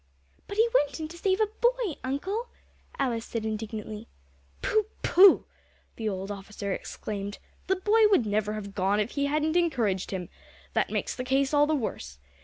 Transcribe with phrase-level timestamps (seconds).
[0.47, 2.47] "But he went in to save a boy, uncle,"
[2.97, 4.07] Alice said indignantly.
[4.63, 5.45] "Pooh, pooh!"
[5.95, 10.09] the old officer exclaimed, "the boy would never have gone in if he hadn't encouraged
[10.09, 10.29] him.
[10.73, 12.17] That makes the case all the worse.